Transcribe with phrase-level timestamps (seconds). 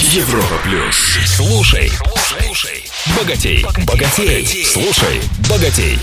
[0.00, 1.18] Европа плюс.
[1.26, 2.84] Слушай, слушай,
[3.18, 5.98] богатей, богатей, слушай, богатей.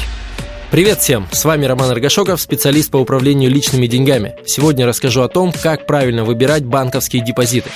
[0.70, 1.26] Привет всем!
[1.32, 4.36] С вами Роман Аргашоков, специалист по управлению личными деньгами.
[4.46, 7.70] Сегодня расскажу о том, как правильно выбирать банковские депозиты.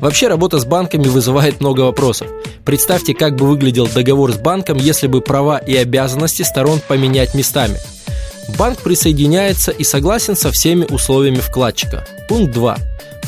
[0.00, 2.26] Вообще работа с банками вызывает много вопросов.
[2.64, 7.78] Представьте, как бы выглядел договор с банком, если бы права и обязанности сторон поменять местами.
[8.58, 12.04] Банк присоединяется и согласен со всеми условиями вкладчика.
[12.28, 12.76] Пункт 2.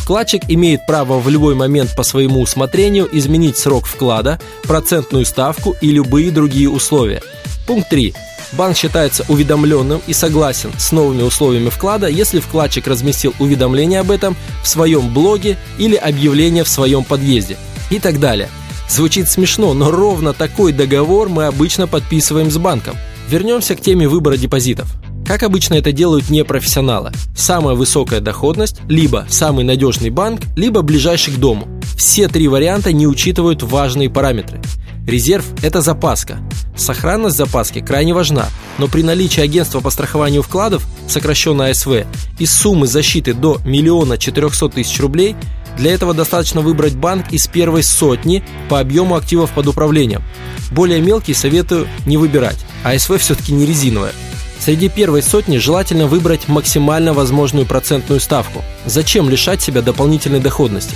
[0.02, 5.92] Вкладчик имеет право в любой момент по своему усмотрению изменить срок вклада, процентную ставку и
[5.92, 7.22] любые другие условия.
[7.68, 8.12] Пункт 3.
[8.54, 14.36] Банк считается уведомленным и согласен с новыми условиями вклада, если вкладчик разместил уведомление об этом
[14.64, 17.56] в своем блоге или объявление в своем подъезде
[17.90, 18.48] и так далее.
[18.88, 22.96] Звучит смешно, но ровно такой договор мы обычно подписываем с банком.
[23.28, 24.92] Вернемся к теме выбора депозитов.
[25.26, 27.12] Как обычно это делают непрофессионалы.
[27.36, 31.68] Самая высокая доходность, либо самый надежный банк, либо ближайший к дому.
[31.96, 34.60] Все три варианта не учитывают важные параметры.
[35.06, 36.38] Резерв– это запаска.
[36.76, 38.46] Сохранность запаски крайне важна,
[38.78, 42.06] но при наличии агентства по страхованию вкладов, сокращенно АСВ,
[42.38, 45.36] и суммы защиты до миллиона четырехсот тысяч рублей,
[45.76, 50.22] для этого достаточно выбрать банк из первой сотни по объему активов под управлением.
[50.70, 54.12] Более мелкие советую не выбирать, АСВ все-таки не резиновая.
[54.64, 58.62] Среди первой сотни желательно выбрать максимально возможную процентную ставку.
[58.86, 60.94] Зачем лишать себя дополнительной доходности?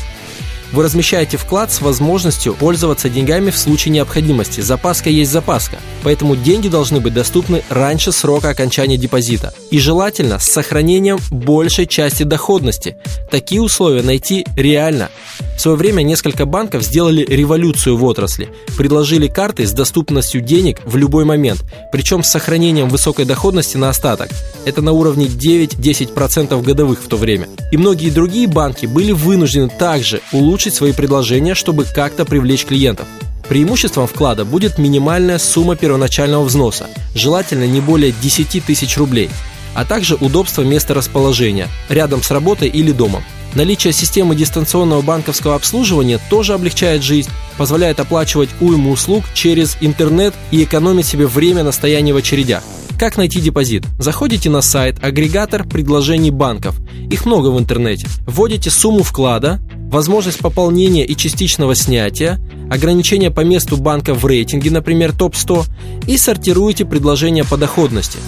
[0.72, 4.60] Вы размещаете вклад с возможностью пользоваться деньгами в случае необходимости.
[4.60, 5.78] Запаска есть запаска.
[6.02, 9.54] Поэтому деньги должны быть доступны раньше срока окончания депозита.
[9.70, 12.96] И желательно с сохранением большей части доходности.
[13.30, 15.10] Такие условия найти реально.
[15.56, 18.48] В свое время несколько банков сделали революцию в отрасли.
[18.76, 24.28] Предложили карты с доступностью денег в любой момент, причем с сохранением высокой доходности на остаток.
[24.66, 27.48] Это на уровне 9-10% годовых в то время.
[27.70, 33.06] И многие другие банки были вынуждены также улучшить свои предложения, чтобы как-то привлечь клиентов.
[33.48, 39.30] Преимуществом вклада будет минимальная сумма первоначального взноса, желательно не более 10 тысяч рублей,
[39.76, 43.22] а также удобство места расположения, рядом с работой или домом.
[43.54, 50.64] Наличие системы дистанционного банковского обслуживания тоже облегчает жизнь, позволяет оплачивать уйму услуг через интернет и
[50.64, 52.64] экономить себе время на стоянии в очередях.
[52.98, 53.84] Как найти депозит?
[53.98, 56.76] Заходите на сайт агрегатор предложений банков.
[57.10, 58.08] Их много в интернете.
[58.26, 62.40] Вводите сумму вклада, возможность пополнения и частичного снятия,
[62.70, 65.66] ограничения по месту банка в рейтинге, например, топ-100,
[66.06, 68.18] и сортируете предложения по доходности.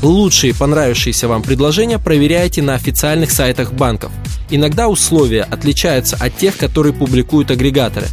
[0.00, 4.12] Лучшие понравившиеся вам предложения проверяйте на официальных сайтах банков.
[4.48, 8.06] Иногда условия отличаются от тех, которые публикуют агрегаторы,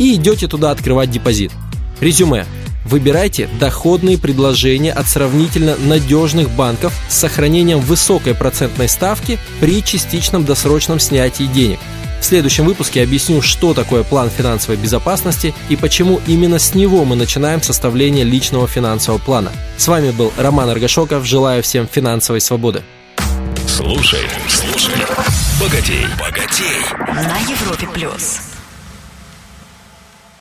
[0.00, 1.52] и идете туда открывать депозит.
[2.00, 2.44] Резюме.
[2.84, 11.00] Выбирайте доходные предложения от сравнительно надежных банков с сохранением высокой процентной ставки при частичном досрочном
[11.00, 11.78] снятии денег.
[12.20, 17.16] В следующем выпуске объясню, что такое план финансовой безопасности и почему именно с него мы
[17.16, 19.52] начинаем составление личного финансового плана.
[19.76, 21.26] С вами был Роман Аргашоков.
[21.26, 22.82] Желаю всем финансовой свободы.
[23.66, 24.94] Слушай, слушай,
[25.60, 26.80] богатей, богатей.
[27.08, 28.53] На Европе плюс.